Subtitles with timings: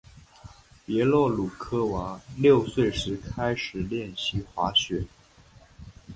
[0.83, 5.05] 别洛鲁科娃六岁时开始练习滑雪。